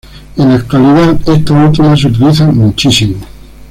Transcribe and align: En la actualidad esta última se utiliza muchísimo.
En 0.35 0.49
la 0.49 0.55
actualidad 0.55 1.15
esta 1.29 1.53
última 1.53 1.95
se 1.95 2.07
utiliza 2.07 2.47
muchísimo. 2.47 3.17